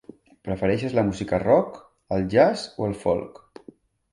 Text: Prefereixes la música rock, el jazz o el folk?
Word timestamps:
Prefereixes 0.47 0.95
la 0.99 1.03
música 1.09 1.39
rock, 1.43 1.77
el 2.17 2.25
jazz 2.37 2.67
o 2.81 2.89
el 2.89 2.99
folk? 3.05 3.39